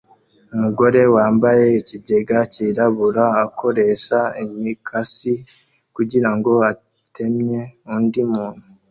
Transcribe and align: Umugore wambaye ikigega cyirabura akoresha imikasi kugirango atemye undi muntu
Umugore 0.55 1.01
wambaye 1.15 1.65
ikigega 1.81 2.37
cyirabura 2.53 3.25
akoresha 3.43 4.19
imikasi 4.43 5.33
kugirango 5.95 6.51
atemye 6.71 7.61
undi 7.95 8.21
muntu 8.31 8.65